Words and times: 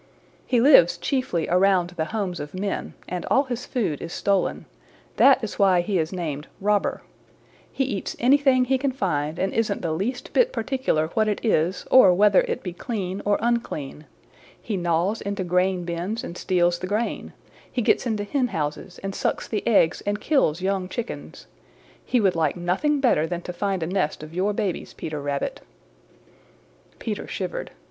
"He 0.47 0.59
lives 0.59 0.97
chiefly 0.97 1.47
around 1.47 1.91
the 1.91 2.05
homes 2.05 2.39
of 2.39 2.55
men, 2.55 2.95
and 3.07 3.23
all 3.29 3.43
his 3.43 3.67
food 3.67 4.01
is 4.01 4.11
stolen. 4.11 4.65
That 5.17 5.43
is 5.43 5.59
why 5.59 5.81
he 5.81 5.99
is 5.99 6.11
named 6.11 6.47
Robber. 6.59 7.03
He 7.71 7.83
eats 7.83 8.15
anything 8.17 8.65
he 8.65 8.79
can 8.79 8.93
find 8.93 9.37
and 9.37 9.53
isn't 9.53 9.83
the 9.83 9.91
least 9.91 10.33
bit 10.33 10.51
particular 10.51 11.09
what 11.09 11.27
it 11.27 11.39
is 11.45 11.85
or 11.91 12.15
whether 12.15 12.41
it 12.47 12.63
be 12.63 12.73
clean 12.73 13.21
or 13.25 13.37
unclean. 13.43 14.05
He 14.59 14.75
gnaws 14.75 15.21
into 15.21 15.43
grain 15.43 15.83
bins 15.85 16.23
and 16.23 16.35
steals 16.35 16.79
the 16.79 16.87
grain. 16.87 17.33
He 17.71 17.83
gets 17.83 18.07
into 18.07 18.23
hen 18.23 18.47
houses 18.47 18.99
and 19.03 19.13
sucks 19.13 19.47
the 19.47 19.61
eggs 19.67 20.01
and 20.07 20.19
kills 20.19 20.61
young 20.63 20.89
chickens. 20.89 21.45
He 22.03 22.19
would 22.19 22.33
like 22.33 22.55
nothing 22.55 23.01
better 23.01 23.27
than 23.27 23.41
to 23.43 23.53
find 23.53 23.83
a 23.83 23.85
nest 23.85 24.23
of 24.23 24.33
your 24.33 24.51
babies, 24.51 24.95
Peter 24.95 25.21
Rabbit." 25.21 25.61
Peter 26.97 27.27
shivered. 27.27 27.69